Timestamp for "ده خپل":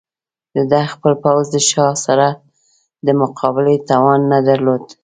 0.71-1.13